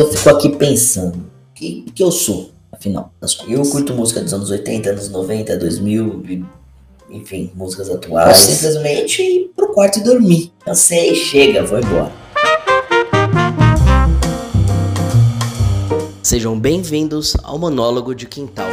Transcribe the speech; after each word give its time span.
eu 0.00 0.10
fico 0.10 0.30
aqui 0.30 0.48
pensando, 0.56 1.16
o 1.18 1.54
que, 1.54 1.84
que 1.94 2.02
eu 2.02 2.10
sou, 2.10 2.50
afinal? 2.72 3.12
Eu 3.46 3.62
curto 3.62 3.92
música 3.92 4.22
dos 4.22 4.32
anos 4.32 4.50
80, 4.50 4.90
anos 4.90 5.08
90, 5.10 5.58
2000, 5.58 6.46
enfim, 7.10 7.50
músicas 7.54 7.90
atuais. 7.90 8.48
Eu 8.48 8.54
simplesmente 8.54 9.22
ir 9.22 9.52
pro 9.54 9.72
quarto 9.74 9.98
e 9.98 10.02
dormir. 10.02 10.52
Cansei, 10.64 11.14
chega, 11.14 11.64
vou 11.64 11.78
embora. 11.78 12.12
Sejam 16.22 16.58
bem-vindos 16.58 17.36
ao 17.42 17.58
Monólogo 17.58 18.14
de 18.14 18.26
Quintal. 18.26 18.70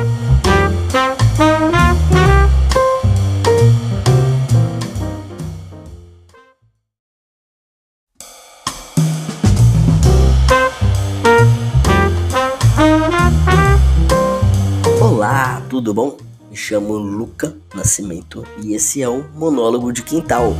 Tudo 15.87 15.93
bom? 15.93 16.17
Me 16.49 16.57
chamo 16.57 16.97
Luca 16.97 17.55
Nascimento 17.73 18.45
e 18.61 18.73
esse 18.73 19.01
é 19.01 19.07
o 19.07 19.23
Monólogo 19.33 19.93
de 19.93 20.03
Quintal. 20.03 20.53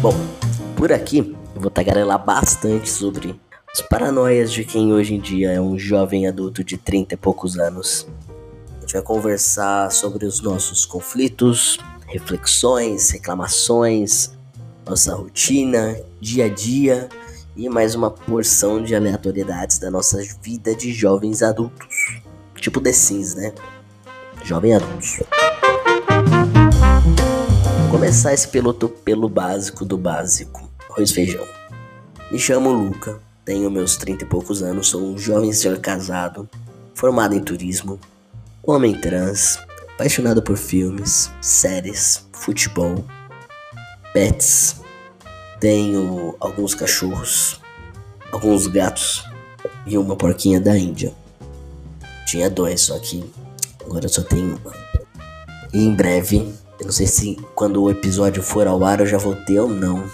Bom, 0.00 0.14
por 0.74 0.90
aqui 0.90 1.36
eu 1.54 1.60
vou 1.60 1.70
tagarelar 1.70 2.24
bastante 2.24 2.88
sobre 2.88 3.38
as 3.70 3.82
paranoias 3.82 4.50
de 4.50 4.64
quem 4.64 4.90
hoje 4.94 5.14
em 5.14 5.20
dia 5.20 5.50
é 5.50 5.60
um 5.60 5.78
jovem 5.78 6.26
adulto 6.26 6.64
de 6.64 6.78
30 6.78 7.12
e 7.12 7.16
poucos 7.18 7.58
anos. 7.58 8.08
A 8.78 8.80
gente 8.80 8.94
vai 8.94 9.02
conversar 9.02 9.92
sobre 9.92 10.24
os 10.24 10.40
nossos 10.40 10.86
conflitos, 10.86 11.76
reflexões, 12.06 13.10
reclamações, 13.10 14.30
nossa 14.86 15.14
rotina, 15.14 15.94
dia 16.18 16.46
a 16.46 16.48
dia 16.48 17.06
e 17.54 17.68
mais 17.68 17.94
uma 17.94 18.10
porção 18.10 18.82
de 18.82 18.94
aleatoriedades 18.94 19.78
da 19.78 19.90
nossa 19.90 20.22
vida 20.40 20.74
de 20.74 20.90
jovens 20.90 21.42
adultos. 21.42 22.26
Tipo 22.60 22.80
The 22.80 22.92
Sims, 22.92 23.34
né? 23.34 23.52
Jovem 24.44 24.74
adultos. 24.74 25.20
Vou 27.80 27.90
começar 27.90 28.34
esse 28.34 28.48
piloto 28.48 28.88
pelo 28.88 29.28
básico 29.28 29.84
do 29.84 29.96
básico. 29.96 30.68
Arroz 30.90 31.10
e 31.10 31.14
feijão. 31.14 31.46
Me 32.30 32.38
chamo 32.38 32.70
Luca, 32.70 33.20
tenho 33.44 33.70
meus 33.70 33.96
30 33.96 34.24
e 34.24 34.26
poucos 34.28 34.62
anos, 34.62 34.88
sou 34.88 35.02
um 35.02 35.16
jovem 35.16 35.52
ser 35.52 35.80
casado, 35.80 36.48
formado 36.94 37.34
em 37.34 37.40
turismo, 37.40 37.98
homem 38.62 38.94
trans, 39.00 39.58
apaixonado 39.94 40.42
por 40.42 40.58
filmes, 40.58 41.30
séries, 41.40 42.28
futebol, 42.32 43.02
pets. 44.12 44.82
Tenho 45.58 46.36
alguns 46.38 46.74
cachorros, 46.74 47.60
alguns 48.30 48.66
gatos 48.66 49.24
e 49.86 49.96
uma 49.96 50.14
porquinha 50.14 50.60
da 50.60 50.76
Índia. 50.76 51.14
Tinha 52.28 52.50
dois, 52.50 52.82
só 52.82 52.98
que 52.98 53.24
agora 53.86 54.04
eu 54.04 54.08
só 54.10 54.20
tenho 54.22 54.60
uma. 54.62 54.74
E 55.72 55.82
em 55.82 55.94
breve, 55.94 56.52
eu 56.78 56.84
não 56.84 56.92
sei 56.92 57.06
se 57.06 57.38
quando 57.54 57.82
o 57.82 57.90
episódio 57.90 58.42
for 58.42 58.66
ao 58.66 58.84
ar 58.84 59.00
eu 59.00 59.06
já 59.06 59.16
vou 59.16 59.34
ter 59.34 59.58
ou 59.58 59.70
não. 59.70 60.04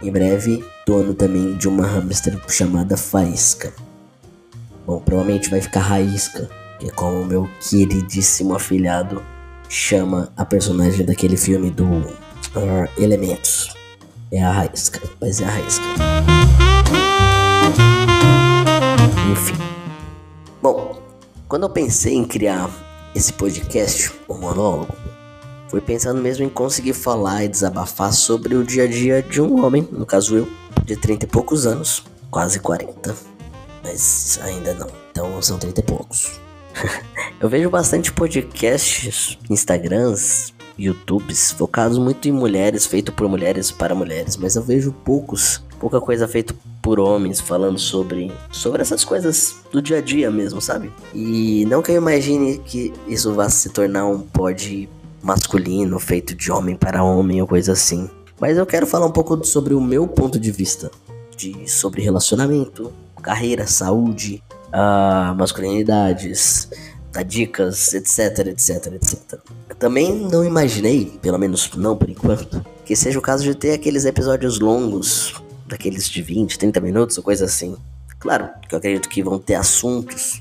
Em 0.00 0.08
breve, 0.08 0.64
dono 0.86 1.14
também 1.14 1.56
de 1.56 1.66
uma 1.66 1.84
hamster 1.84 2.40
chamada 2.48 2.96
Faísca. 2.96 3.74
Bom, 4.86 5.00
provavelmente 5.00 5.50
vai 5.50 5.60
ficar 5.60 5.80
Raísca, 5.80 6.48
que 6.78 6.86
é 6.86 6.90
como 6.90 7.22
o 7.22 7.26
meu 7.26 7.50
queridíssimo 7.60 8.54
afilhado 8.54 9.20
chama 9.68 10.32
a 10.36 10.44
personagem 10.44 11.04
daquele 11.04 11.36
filme 11.36 11.72
do 11.72 11.86
uh, 11.86 12.88
Elementos. 12.96 13.74
É 14.30 14.40
a 14.40 14.52
Raísca, 14.52 15.00
mas 15.20 15.40
é 15.40 15.44
a 15.44 15.50
Raísca. 15.50 15.84
Enfim. 19.32 19.56
Bom, 20.62 21.01
quando 21.52 21.64
eu 21.64 21.68
pensei 21.68 22.14
em 22.14 22.24
criar 22.24 22.70
esse 23.14 23.30
podcast, 23.30 24.10
o 24.26 24.32
monólogo, 24.32 24.96
foi 25.68 25.82
pensando 25.82 26.18
mesmo 26.18 26.46
em 26.46 26.48
conseguir 26.48 26.94
falar 26.94 27.44
e 27.44 27.48
desabafar 27.48 28.10
sobre 28.10 28.54
o 28.54 28.64
dia 28.64 28.84
a 28.84 28.86
dia 28.86 29.22
de 29.22 29.38
um 29.38 29.62
homem, 29.62 29.86
no 29.92 30.06
caso 30.06 30.34
eu, 30.34 30.48
de 30.82 30.96
30 30.96 31.26
e 31.26 31.28
poucos 31.28 31.66
anos, 31.66 32.04
quase 32.30 32.58
40, 32.58 33.14
mas 33.84 34.40
ainda 34.42 34.72
não, 34.72 34.88
então 35.10 35.42
são 35.42 35.58
30 35.58 35.80
e 35.80 35.84
poucos. 35.84 36.40
eu 37.38 37.50
vejo 37.50 37.68
bastante 37.68 38.10
podcasts, 38.10 39.36
Instagrams, 39.50 40.54
YouTubes 40.78 41.52
focados 41.52 41.98
muito 41.98 42.26
em 42.26 42.32
mulheres, 42.32 42.86
feito 42.86 43.12
por 43.12 43.28
mulheres 43.28 43.70
para 43.70 43.94
mulheres, 43.94 44.38
mas 44.38 44.56
eu 44.56 44.62
vejo 44.62 44.90
poucos, 45.04 45.62
pouca 45.78 46.00
coisa 46.00 46.26
feita 46.26 46.54
por 46.82 46.98
homens 46.98 47.40
falando 47.40 47.78
sobre 47.78 48.32
sobre 48.50 48.82
essas 48.82 49.04
coisas 49.04 49.56
do 49.70 49.80
dia 49.80 49.98
a 49.98 50.00
dia 50.00 50.30
mesmo, 50.30 50.60
sabe? 50.60 50.92
E 51.14 51.64
não 51.66 51.80
que 51.80 51.92
eu 51.92 51.96
imagine 51.96 52.58
que 52.58 52.92
isso 53.06 53.32
vá 53.32 53.48
se 53.48 53.70
tornar 53.70 54.04
um 54.06 54.18
pod 54.18 54.88
masculino, 55.22 55.98
feito 56.00 56.34
de 56.34 56.50
homem 56.50 56.74
para 56.74 57.04
homem 57.04 57.40
ou 57.40 57.46
coisa 57.46 57.72
assim. 57.72 58.10
Mas 58.40 58.58
eu 58.58 58.66
quero 58.66 58.86
falar 58.86 59.06
um 59.06 59.12
pouco 59.12 59.44
sobre 59.44 59.72
o 59.72 59.80
meu 59.80 60.08
ponto 60.08 60.38
de 60.38 60.50
vista, 60.50 60.90
de 61.36 61.70
sobre 61.70 62.02
relacionamento, 62.02 62.92
carreira, 63.22 63.66
saúde, 63.68 64.42
uh, 64.68 65.32
masculinidades, 65.36 66.68
dar 67.12 67.22
dicas, 67.22 67.94
etc, 67.94 68.48
etc, 68.48 68.86
etc. 68.94 69.38
Eu 69.68 69.76
também 69.76 70.12
não 70.12 70.44
imaginei, 70.44 71.18
pelo 71.22 71.38
menos 71.38 71.70
não 71.76 71.96
por 71.96 72.10
enquanto, 72.10 72.64
que 72.84 72.96
seja 72.96 73.18
o 73.18 73.22
caso 73.22 73.44
de 73.44 73.54
ter 73.54 73.72
aqueles 73.72 74.04
episódios 74.04 74.58
longos, 74.58 75.34
daqueles 75.72 76.08
de 76.08 76.22
20, 76.22 76.58
30 76.58 76.80
minutos 76.80 77.18
ou 77.18 77.24
coisa 77.24 77.44
assim. 77.44 77.76
Claro 78.18 78.48
que 78.68 78.74
eu 78.74 78.78
acredito 78.78 79.08
que 79.08 79.22
vão 79.22 79.38
ter 79.38 79.54
assuntos 79.54 80.40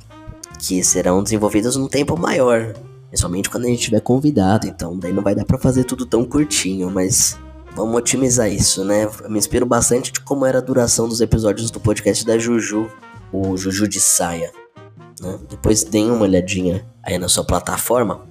que 0.59 0.83
serão 0.83 1.23
desenvolvidos 1.23 1.75
num 1.75 1.87
tempo 1.87 2.15
maior, 2.15 2.75
Principalmente 3.11 3.49
quando 3.49 3.65
a 3.65 3.67
gente 3.67 3.81
tiver 3.81 3.99
convidado, 3.99 4.65
então 4.65 4.97
daí 4.97 5.11
não 5.11 5.21
vai 5.21 5.35
dar 5.35 5.43
para 5.43 5.57
fazer 5.57 5.83
tudo 5.83 6.05
tão 6.05 6.23
curtinho, 6.23 6.89
mas 6.89 7.37
vamos 7.75 7.93
otimizar 7.97 8.49
isso, 8.49 8.85
né? 8.85 9.03
Eu 9.03 9.29
me 9.29 9.37
inspiro 9.37 9.65
bastante 9.65 10.13
de 10.13 10.21
como 10.21 10.45
era 10.45 10.59
a 10.59 10.61
duração 10.61 11.09
dos 11.09 11.19
episódios 11.19 11.69
do 11.69 11.77
podcast 11.77 12.25
da 12.25 12.37
Juju, 12.37 12.89
o 13.33 13.57
Juju 13.57 13.85
de 13.85 13.99
Saia. 13.99 14.53
Né? 15.19 15.37
Depois 15.49 15.83
deem 15.83 16.09
uma 16.09 16.21
olhadinha 16.21 16.85
aí 17.03 17.17
na 17.17 17.27
sua 17.27 17.43
plataforma 17.43 18.21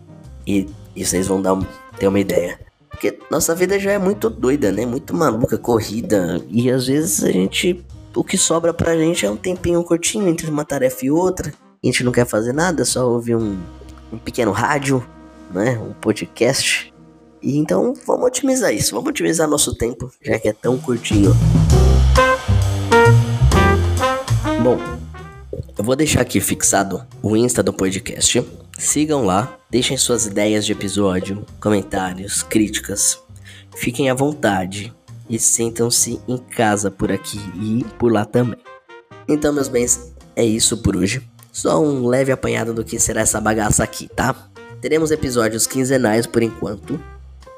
e, 0.47 0.67
e 0.97 1.05
vocês 1.05 1.27
vão 1.27 1.43
dar, 1.43 1.59
ter 1.99 2.09
uma 2.09 2.19
ideia. 2.19 2.59
Porque 3.01 3.19
nossa 3.31 3.55
vida 3.55 3.79
já 3.81 3.93
é 3.93 3.99
muito 3.99 4.29
doida, 4.29 4.71
né? 4.71 4.85
Muito 4.85 5.17
maluca, 5.17 5.57
corrida. 5.57 6.39
E 6.51 6.71
às 6.71 6.87
vezes 6.87 7.25
a 7.25 7.33
gente. 7.33 7.83
O 8.15 8.23
que 8.23 8.37
sobra 8.37 8.75
pra 8.75 8.95
gente 8.95 9.25
é 9.25 9.31
um 9.31 9.39
tempinho 9.39 9.83
curtinho 9.83 10.29
entre 10.29 10.51
uma 10.51 10.67
tarefa 10.67 11.07
e 11.07 11.11
outra. 11.11 11.51
A 11.83 11.87
gente 11.87 12.05
não 12.05 12.13
quer 12.13 12.27
fazer 12.27 12.53
nada, 12.53 12.85
só 12.85 13.09
ouvir 13.09 13.37
um, 13.37 13.59
um 14.13 14.19
pequeno 14.19 14.53
rádio, 14.53 15.03
né? 15.51 15.79
Um 15.79 15.95
podcast. 15.95 16.93
E 17.43 17.57
então 17.57 17.95
vamos 18.07 18.27
otimizar 18.27 18.71
isso, 18.75 18.95
vamos 18.95 19.09
otimizar 19.09 19.49
nosso 19.49 19.75
tempo, 19.75 20.13
já 20.23 20.39
que 20.39 20.49
é 20.49 20.53
tão 20.53 20.77
curtinho. 20.77 21.35
Bom, 24.63 24.79
eu 25.79 25.83
vou 25.83 25.97
deixar 25.97 26.21
aqui 26.21 26.39
fixado 26.39 27.03
o 27.23 27.35
Insta 27.35 27.63
do 27.63 27.73
podcast. 27.73 28.45
Sigam 28.81 29.27
lá, 29.27 29.59
deixem 29.71 29.95
suas 29.99 30.25
ideias 30.25 30.65
de 30.65 30.73
episódio, 30.73 31.45
comentários, 31.61 32.43
críticas. 32.43 33.23
Fiquem 33.77 34.09
à 34.09 34.15
vontade 34.15 34.91
e 35.29 35.39
sentam-se 35.39 36.19
em 36.27 36.39
casa 36.39 36.91
por 36.91 37.13
aqui 37.13 37.39
e 37.61 37.85
por 37.99 38.11
lá 38.11 38.25
também. 38.25 38.59
Então, 39.29 39.53
meus 39.53 39.69
bens, 39.69 40.15
é 40.35 40.43
isso 40.43 40.79
por 40.79 40.97
hoje. 40.97 41.23
Só 41.53 41.79
um 41.79 42.07
leve 42.07 42.33
apanhado 42.33 42.73
do 42.73 42.83
que 42.83 42.99
será 42.99 43.21
essa 43.21 43.39
bagaça 43.39 43.85
aqui, 43.85 44.09
tá? 44.09 44.35
Teremos 44.81 45.11
episódios 45.11 45.67
quinzenais 45.67 46.27
por 46.27 46.43
enquanto. 46.43 46.99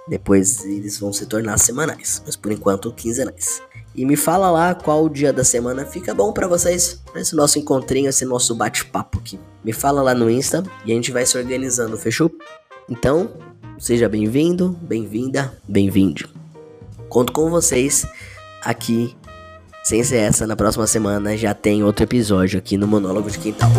Depois 0.08 0.64
eles 0.64 0.98
vão 0.98 1.12
se 1.12 1.26
tornar 1.26 1.56
semanais, 1.56 2.20
mas 2.26 2.34
por 2.34 2.50
enquanto 2.50 2.92
quinzenais. 2.92 3.62
E 3.94 4.06
me 4.06 4.16
fala 4.16 4.50
lá 4.50 4.74
qual 4.74 5.08
dia 5.08 5.32
da 5.32 5.44
semana 5.44 5.84
fica 5.84 6.14
bom 6.14 6.32
para 6.32 6.48
vocês, 6.48 7.02
esse 7.14 7.36
nosso 7.36 7.58
encontrinho, 7.58 8.08
esse 8.08 8.24
nosso 8.24 8.54
bate-papo 8.54 9.18
aqui. 9.18 9.38
Me 9.62 9.72
fala 9.72 10.02
lá 10.02 10.14
no 10.14 10.30
Insta 10.30 10.62
e 10.84 10.92
a 10.92 10.94
gente 10.94 11.12
vai 11.12 11.26
se 11.26 11.36
organizando, 11.36 11.98
fechou? 11.98 12.30
Então, 12.88 13.30
seja 13.78 14.08
bem-vindo, 14.08 14.70
bem-vinda, 14.80 15.52
bem-vinde. 15.68 16.26
Conto 17.08 17.32
com 17.32 17.50
vocês 17.50 18.06
aqui 18.64 19.14
sem 19.84 20.02
ser 20.04 20.18
essa, 20.18 20.46
na 20.46 20.56
próxima 20.56 20.86
semana 20.86 21.36
já 21.36 21.52
tem 21.52 21.82
outro 21.82 22.04
episódio 22.04 22.58
aqui 22.58 22.78
no 22.78 22.86
Monólogo 22.86 23.30
de 23.30 23.38
Quintal. 23.38 23.70